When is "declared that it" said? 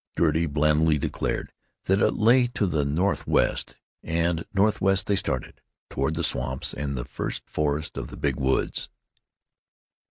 0.97-2.13